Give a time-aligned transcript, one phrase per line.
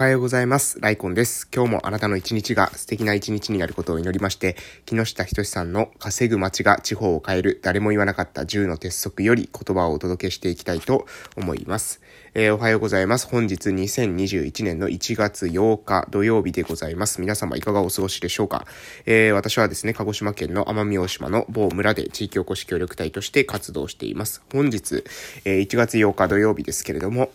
[0.00, 0.78] おはようございます。
[0.80, 1.48] ライコンです。
[1.52, 4.54] 今日もあなたの一日が素敵な一日になることを祈りまして、
[4.86, 12.00] 木下仁さんの稼ぐ街が地方を変える誰も言わなかった10の鉄則より言葉をお届けしていきたいと思います。
[12.34, 13.26] えー、おはようございます。
[13.26, 17.20] 本日2021年の1月8日土曜日でございます。
[17.20, 18.66] 皆様いかがお過ごしでしょうか、
[19.04, 24.44] えー、私はですね、鹿児島県の奄美大島の某村で地域おこし協力隊として活動しています。
[24.52, 25.02] 本日、
[25.44, 27.32] えー、1月8日土曜日ですけれども、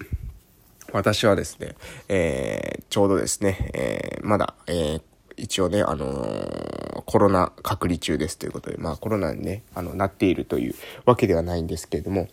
[0.94, 1.76] 私はですね、
[2.08, 5.02] えー、ちょうどですね、えー、まだ、えー、
[5.38, 12.28] 一応ね、あの、コロナ隔離中ですということで、まあコロナにね、あの、なっているというわけではないんですけれども、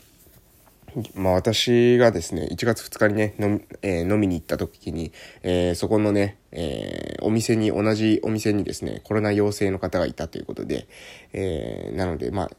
[1.15, 5.11] まあ私がですね、1月2日にね、飲,、えー、飲みに行った時に、
[5.43, 10.87] えー、そこのね、えー、お店に、同じお店にですね、コロナ陽性の方がいたということで、
[11.33, 12.51] えー、なので、まあ、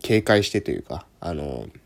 [0.00, 1.81] 警戒してというか、あのー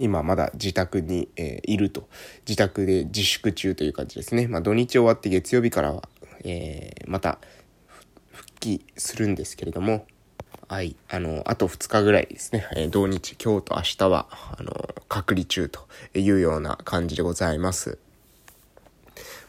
[0.00, 2.08] 今まだ自宅に、えー、いると。
[2.48, 4.48] 自宅で自粛中という感じですね。
[4.48, 6.08] まあ土日終わって月曜日からは、
[6.44, 7.38] えー、また
[8.32, 10.06] 復帰するんですけれども、
[10.68, 10.96] はい。
[11.08, 12.66] あの、あと2日ぐらいですね。
[12.76, 14.72] えー、土日、今日と明日は、あの、
[15.08, 17.98] 隔離中というような感じでございます。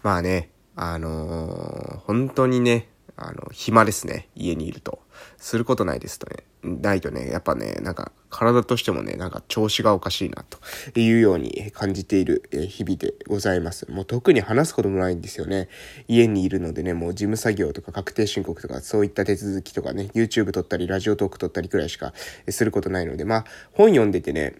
[0.02, 2.88] まあね、あのー、本当にね、
[3.28, 4.30] あの、暇ですね。
[4.36, 5.00] 家にいると。
[5.38, 6.44] することないですとね。
[6.64, 13.90] ないとね、やっぱね、なんか体としてもね、なんか調子がおかしいなというように感じている日々でございます。
[13.92, 15.70] もう特に話すこともないんですよね。
[16.08, 22.14] 家にいるのでね、もう事務作業とか確定申告とかそういった手続きとかね、YouTube 撮ったりラジオトーク撮ったりくらいしか
[22.50, 24.56] することないので、まあ本読んでてね、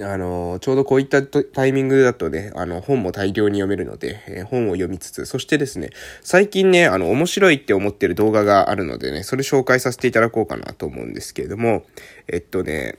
[0.00, 5.90] あの、ちょうどこういったタイミングだとね、あの、本も大量に読めるので、えー、本を読みつつ、そしてですね、
[6.22, 11.84] 最近ね、あの、面白いって思ってる動画があるのでね、それ紹介させていただこうかなと思うんですけれども、
[12.28, 12.96] えっとね、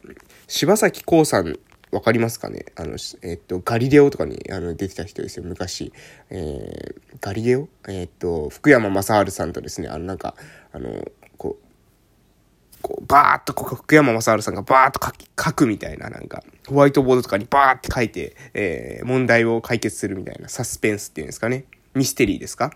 [0.47, 1.57] 柴咲コウさん、
[1.91, 2.65] わかりますかね？
[2.75, 5.93] あの、えっと、ガリレオとかにあの出てた人ですよ、昔。
[6.31, 7.67] えー、ガリレオ？
[7.87, 10.33] えっと、福山雅治さんとですね、あの、なんか、
[10.71, 11.05] あの、
[12.83, 21.65] こう、バーっと、福山雅治さんがバーっと書き、書くみたいな、なんか、ホワイトボードとかにバーって書いて、えー、問題を解決するみたいな、サスペンスっていうんですかね。
[21.95, 22.73] ミステリーですか？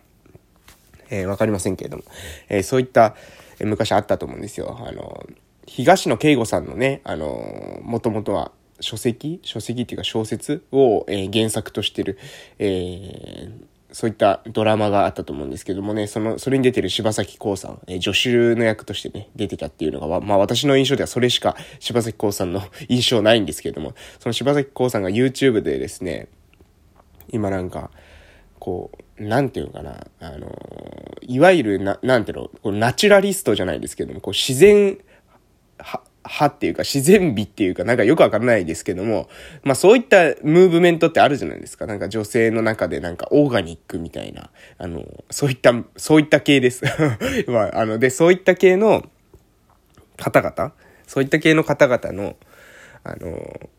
[1.10, 2.04] えー、わかりませんけれども。
[2.50, 3.16] えー、そういった、
[3.60, 4.78] えー、昔あったと思うんですよ。
[4.88, 5.28] あの、
[5.66, 9.40] 東野圭吾さんのね、あの、もともとは、書籍？
[9.44, 12.20] 書籍っていうか小説を、えー、原作としてる、
[12.60, 13.52] えー、
[13.92, 26.28] そういったドラマがあったと思うんですけどもね、その、それに出てる柴咲コウさん、え助手の役としてね、出てたっていうのが、まあ私の印象ではそれしか柴咲コウさんの 印象ないんですけども、その柴咲コウさんが YouTube でですね、
[27.30, 27.92] 今なんか、
[28.60, 30.54] こう、なんていうのかな、あの、
[31.22, 34.98] いわゆるな、なんていうの、こうナチュラリストじゃないですけども、こう自然
[35.78, 39.30] は、派っていうか自然美っていうかなんかよくわからないですけども、
[39.64, 41.86] まあそういったムーブメントってあるじゃないですか。
[41.88, 46.84] なんか女性の中でなんかオーガニックみたいな、あの、そういった、そういった系です。
[47.48, 49.04] まあ、あの、で、そういった系の
[50.18, 50.74] 方々、
[51.08, 52.36] そういった系の方々の、
[53.04, 53.70] あの、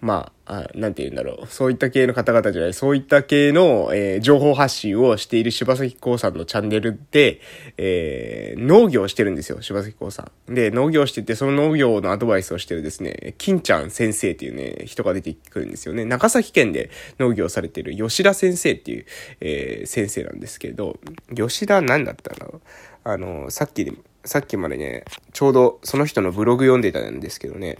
[0.00, 1.46] まあ、なんて言うんだろう。
[1.46, 7.40] そういった系の方々じゃない、そういった系の、えー、情報発信をしている柴崎幸さんのチャンネルで、
[7.76, 10.54] えー、農業をしてるんですよ、柴崎幸さん。
[10.54, 16.06] で、農業してて、その農業のアドバイスをしてるですね、金ちゃん先生っていうね、人が出てくるんですよね。
[16.06, 19.04] 長崎県で農業されてる吉田先生っていう、
[19.40, 20.98] えー、先生なんですけど、
[21.36, 22.60] 吉田何だったの？
[23.04, 23.86] あの、さっき、
[24.24, 27.78] さっきまでね、ちょうどその人のブログ読んでたんですけどね、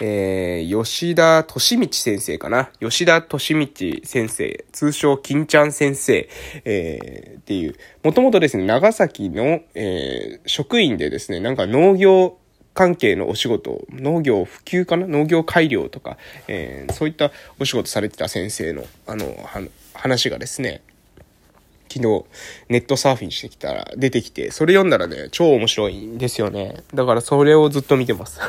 [0.00, 2.70] えー、吉田敏道先生かな。
[2.80, 6.28] 吉田敏道先生、通称金ちゃん先生、
[6.64, 12.38] えー、っていう、もともとですね、長崎の、えー、職員でですね、なんか農業
[12.74, 15.06] 関係のお仕事、農業普及かな？
[15.06, 16.16] 農業改良とか、
[16.48, 17.30] えー、そういった
[17.60, 19.36] お仕事されてた先生の、あの、
[19.92, 20.80] 話がですね、
[21.90, 22.24] 昨日
[22.70, 26.82] ネットサーフィンしてきたら出てきて、それ読んだらね、超面白いんですよね。
[26.94, 28.40] だからそれをずっと見てます。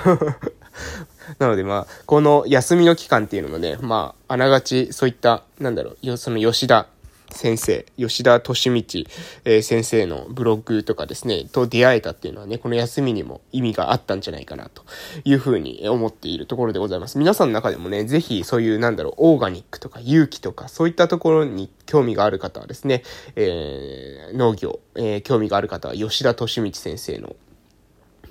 [1.39, 6.88] なのでまあ、この休みの期間っていうのもね、まあ、あながちそういった、なんだろう、その吉田
[7.33, 9.03] 先生、吉田敏道、
[9.44, 14.83] え、先生のブログとかですね、と出会えたっていうのはね、この休みにも意味があったんじゃないかなと
[15.25, 17.18] いうふうに思っているところでございます。
[17.18, 23.03] 皆さんの中でもね、ぜひそういうなんだろう、オーガニックとか勇気とかそういったところに興味がある方はですね、
[23.36, 27.36] えー、農業、えー、興味がある方は吉田敏道先生の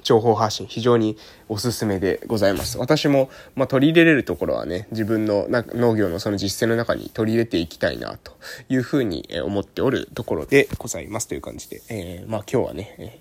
[0.02, 1.16] 情報発信非常に
[1.48, 2.78] おすすめでございます。
[2.78, 8.32] 私も、まあ、取り入れれるところはね、自分のな農業のその実践の中に取り入れていきたいなと
[8.68, 13.20] いうふうに思っておるところでございますという感じで、えー、まあ今日はね、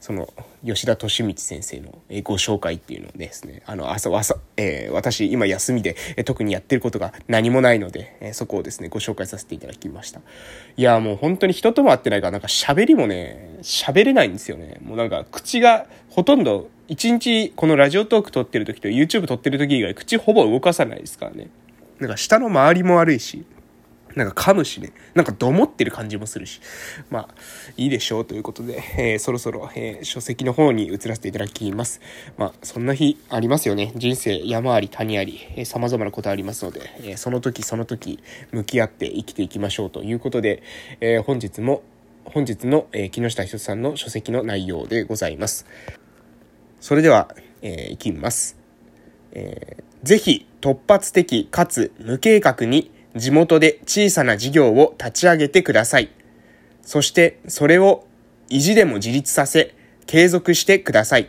[0.00, 0.32] その、
[0.64, 10.20] 吉田敏光先生のご紹介っていうのをですね、あの、朝、朝、えー、私、今休みで、え特にやってることが何もないので、えそこをですね、ご紹介させていただきました。
[10.76, 14.78] いや、もう本当に人とも会ってないから、なんか喋りもね、喋れないんですよね。
[14.82, 21.48] もうなんか、口が、ほとんど、一日、このラジオトーク撮ってる時と YouTube 撮ってる時以外、口ほぼ動かさないですからね。
[22.00, 23.44] なんか、下の周りも悪いし、
[24.24, 24.92] なんか噛むしね。
[25.14, 26.60] なんかどもってる感じもするし。
[27.10, 27.28] まあ、
[27.76, 32.00] いいでしょうということで、えー、そろそろ、えー、書籍の方に移らせていただきます。
[32.36, 33.92] まあ、そんな日ありますよね。
[33.96, 38.18] 人生山あり谷あり、えー、様々なことありますので、えー、その時その時
[38.52, 40.62] 向き合って生きていきましょうということで、
[41.00, 41.82] えー、本日も、
[42.24, 45.66] 本日の、えー、木下ひとさんの書籍の内容でございます。
[46.80, 48.56] それでは、えー、いきます。
[49.32, 56.10] えー、ぜひ突発的かつ無計画に地元で小さな事業を立ち上げてください。
[56.82, 58.06] そしてそれを
[58.48, 59.74] 意地でも自立させ、
[60.06, 61.28] 継続してください。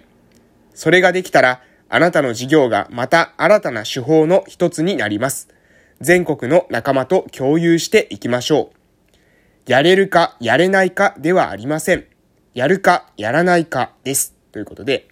[0.74, 5.50] それができたら、あなたの事業がまた新たな手法の一つになります。
[6.00, 8.72] 全国の仲間と共有していきましょ
[9.68, 9.72] う。
[9.72, 12.06] やれるかやれないかではありません。
[12.54, 14.34] やるかやらないかです。
[14.52, 15.08] ということで、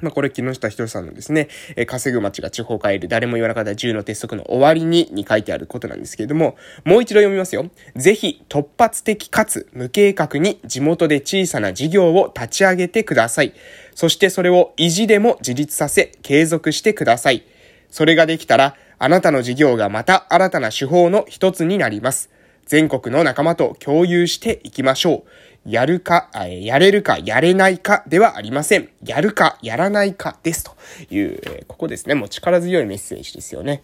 [0.00, 7.68] まあ、これ木下ひとさんのですね、え、稼ぐ街が地方を変える誰も言わなかった10の鉄則の終わりにに書いてあることなんですけれども、もう一度読みますよ。
[7.96, 13.54] ぜひ突発的かつ無計画に地元で小さな事業を立ち上げてください。
[13.96, 17.44] そしてそれを意地でも自立させ継続してください。
[17.90, 22.30] それができたら、あなたの事業がまた新たな手法の一つになります。
[22.66, 25.30] 全国の仲間と共有していきましょう。
[25.66, 28.88] やるか、やれるか、やれないかではありません。
[29.04, 30.64] やるか、やらないかです。
[30.64, 30.74] と
[31.14, 32.14] いう、ここですね。
[32.14, 33.82] もう力強いメッセージですよね。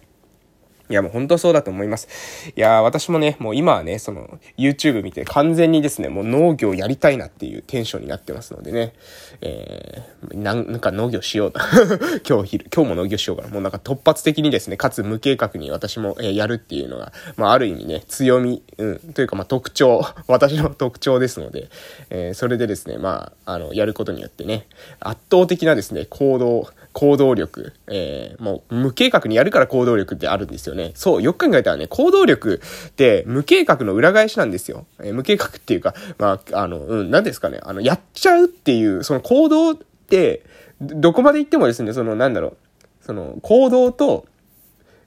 [0.91, 2.09] いや、もう本当そうだと思います。
[2.55, 8.93] いや、私もね、もう今はね、その、YouTube 見て完全にですね、もう農業やりたいなっていうテンションになってますのでね、
[9.41, 11.61] えー、なん、なんか農業しようと。
[12.29, 13.49] 今日昼、今日も農業しようかな。
[13.49, 21.69] もうなんか突発的にですね、かつ無計画に私も、えー、やるっていうのが、まあある意味ね、強み、うん、というかまあ特徴、 私の特徴ですので、
[22.11, 24.67] えー、それでですね、まあ、あの、やることによってね、
[25.01, 30.93] 圧倒的なですね、行動、行動力、えー、もう無計画にやるから行動力ってあるんですよね。
[30.95, 34.87] そう、よく考えたらね、行動力って無計画の裏返しなんですよ。
[35.01, 40.43] えー、無計画っていうか、まあ、あの、うん、何ですかね、あの、やっちゃうっていう、その行動って、
[40.81, 42.57] どこまで行ってもですね、その、なんだろう、
[43.05, 44.27] その、行動と、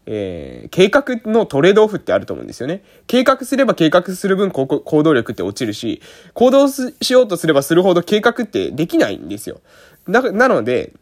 [0.05, 2.83] えー、計画のトレードオフってあると思うんですよね。
[3.07, 4.65] 計画すれば計画する分行
[5.03, 6.01] 動力って落ちるし、
[6.33, 9.61] 行動しようとすればするほど計画ってできないんですよ。
[10.05, 10.93] な、なので、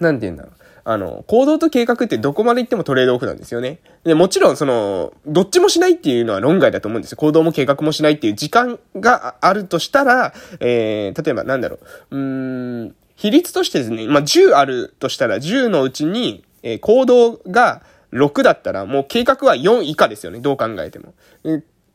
[0.00, 0.52] なんて言うんだろう。
[0.88, 3.80] あの、行動と計画ってどこまで行ってもトレードオフなんですよね。
[4.04, 7.16] で、もちろんその、どっちもしないっていうのは論外だと思うんですよ。
[7.16, 12.16] 行動も計画もしないっていう時間があるとしたら、えー、例えばなんだろう。
[12.16, 17.82] うーん、比率としてですね、まあ、10あるとしたら10のうちに、えー、行動が
[18.12, 20.38] 6だったらもう計画は4以下ですよね。
[20.38, 21.14] どう考えても。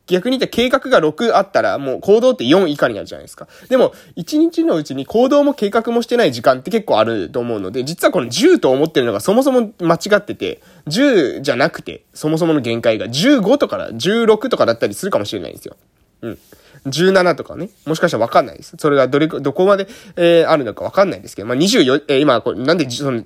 [0.06, 3.46] 逆に言って計画が6あったらもう行動って4以下になるじゃないですか。
[3.68, 15.76] でも、1日のうちに行動も計画もしてない時間って結構あると思うので、実はこの10と思ってるのがそもそも間違ってて、10じゃなくて、そもそもの限界が15とか16とかだったりするかもしれないんですよ。
[16.22, 16.38] うん。
[16.86, 17.70] 17とかね。
[17.86, 18.74] もしかしたらわかんないです。
[18.78, 23.22] それがどれ、どこまで、えー、あるのかわかんないですけど、まあ、24、えー、今、これ、なんで、その、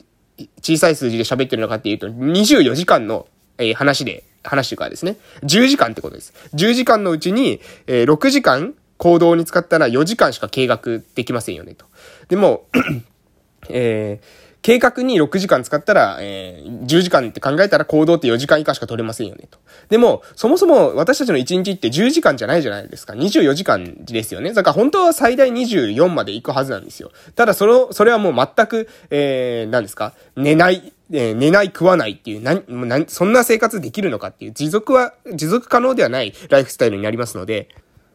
[0.61, 3.26] 小さい数字で喋ってるのかっていうと、24時間の、
[3.58, 5.16] えー、話で、話してからですね。
[5.43, 6.32] 10時間ってことです。
[6.54, 10.81] 10時間のうちに、えー、6時間行動に使ったら4時間しか計画
[11.15, 11.86] できませんよね、と。
[12.29, 12.67] でも、
[13.69, 19.58] えー、計画に6時間使ったら、えー、10時間って考えたら行動って4時間以下しか取れませんよね、と。
[19.91, 23.12] でも、そもそも私たちの1日って10時間じゃないじゃないですか。
[23.12, 24.53] 24時間ですよね。
[24.55, 27.12] だから本当は最大24まで行くはずなんですよ。
[27.34, 30.15] ただ、その、それはもう全く、えー、何ですか？
[30.34, 37.69] 寝ない、え、寝ない食わないっていう、な、な、そんな生活できるのかっていう、持続は、持続可能ではないライフスタイルになりますので、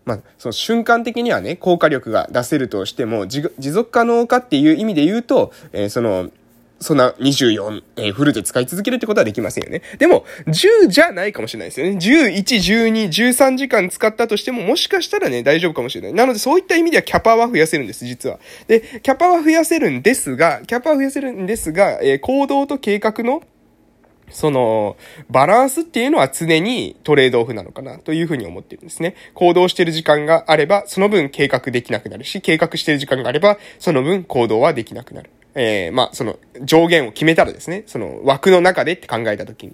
[0.03, 6.31] まあ、その瞬間的にはね、効果力が出せるとしても、持続可能かっていう意味で言うと、えー、その、
[6.81, 9.81] そんな24、えー、フルで使い続けるってことはできませんよね。
[10.00, 11.97] でも、10じゃないかもしれないですよね。
[11.97, 16.13] 11、12、13時間使ったとしても、もしかしたらね、大丈夫かもしれない。
[16.13, 18.39] なので、そういった意味ではキャパは増やせるんです、実は。
[18.67, 23.43] で、キャパは増やせるんですが、キャパは増やせるんですが、えー、行動と計画の
[24.31, 24.97] その、
[25.29, 29.15] バランスっていうのは常にトレードオフなのかなというふうに思ってるんですね。
[29.33, 35.29] 行動してる時間があれば、その分計画できなくなるし、計画してる時間があれば、その分行動はできなくなる。
[35.55, 39.74] えー、まあ、その上限を決めたらですね、その枠の中でって考えたときに。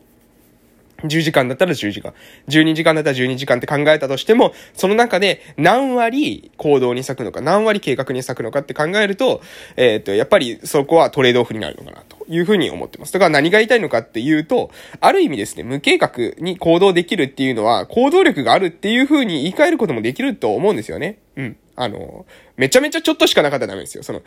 [1.03, 2.13] 10時間だったら10時間。
[2.47, 9.41] 12時間だったら12時間って考えたとしても、その中で何割行動に咲くのか、何割計画に咲くのかって考えると、
[9.75, 13.13] えっ、ー、と、やっぱりそこはトレードオフになるのかなというふうに思ってます。
[13.13, 21.19] だから何が言いたいのかっていうと、ある意味ですね、無計画に行動できるっていうのは、行動力があるっていうふうに言い換えることもできると思うんですよね。
[21.35, 21.57] うん。
[21.77, 22.25] あの、
[22.57, 24.01] めちゃめちゃちょっとしかなかったらダメですよ。
[24.03, 24.23] その、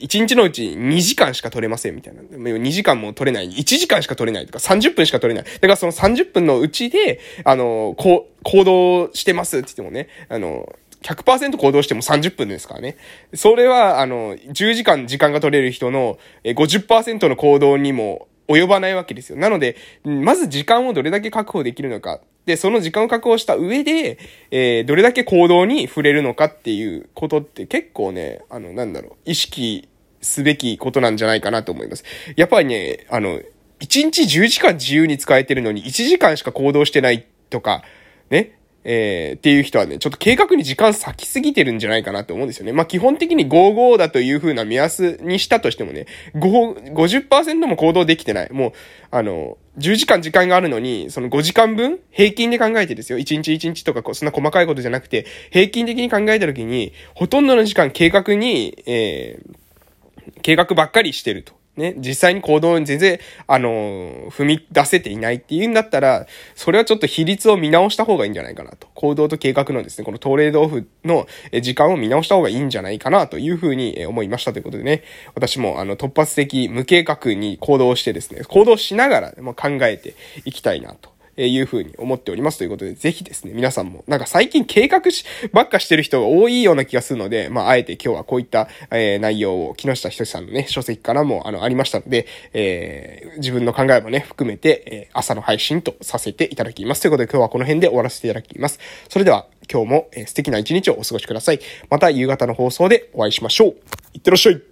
[0.00, 2.22] 1日のうち2時間しか取れませんみたいな。
[2.22, 3.50] 2時間も取れない。
[3.50, 5.52] 1時間しか取れないとか30分しか取れない。
[5.52, 10.72] だからその30分のうちで、あの、こう、行動してますって言ってもね、あの、
[11.02, 12.96] 100%行動しても30分ですからね。
[13.34, 19.38] それは、あの、10時間時間が取れる人の50%の行動にも及ばないわけですよ。
[19.38, 22.20] なので、まず時間をどれだけ確保できるのか。
[22.50, 24.18] で、その時間を確保した上で、
[24.50, 29.88] えー、どれだけ行動に触れるのかっていうことって結構ね、あの、なんだろう、意識
[30.20, 32.04] すべきことなんじゃないかなと思います。
[32.34, 33.44] やっぱりね、あの、1
[33.78, 37.84] 日10時間自由に使えてるのに1時間しか行動してないとか、
[38.30, 42.72] ね、えー、っていう人はね、ちょっと計画に時間割きすぎてるんじゃないかなと思うんですよね。
[42.72, 48.52] まあ、基本的に55だという風な目安にしたとしてもね、5、50%も行動できてない。
[48.52, 48.72] もう、
[49.10, 53.18] あの、10時間時間があるのに、その5時間分平均で考えてですよ。
[53.18, 61.59] 1日1日とか、そんな細かいことじゃなくて、平均的に考えたときに、ほとんどの時間計画に、えー、計画ばっかりしてると。
[61.80, 68.86] ね、実際に行動に全然、あの、踏み出せていないっていうんだったら、それはちょっと比率を見直した方がいいんじゃないかなと。
[68.94, 71.26] 行動と計画のですね、このトレードオフの
[71.60, 75.02] 時間を見直した方がいいんじゃないかなというふうに思いましたということでね、
[75.34, 81.19] 私もあの突発的無計画に行動してですね、行動しながら考えていきたいなと。
[81.40, 97.00] えいうふうに思っておりますということで、ぜひですね、皆さんも、なんか最近計画し、ばっかしてる人が多いような気がするので、まあ、あえて今日はこういった、えー、内容を木下ひとしさんのね、書籍からも、あの、ありましたので、えー、自分の考えもね、含めて、えー、朝の配信とさせていただきます。
[97.00, 98.78] ということで今日はこの辺で終わらせていただきます。
[99.08, 101.60] それでは、今日も、え、素敵な一日をお過ごしください。
[101.88, 103.76] また夕方の放送でお会いしましょう。
[104.12, 104.69] いってらっしゃい。